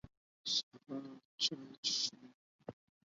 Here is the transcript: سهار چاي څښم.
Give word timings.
سهار 0.53 1.05
چاي 1.43 1.71
څښم. 1.85 2.21